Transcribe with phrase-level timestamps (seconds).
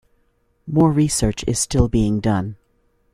[0.65, 2.55] More research is still being done.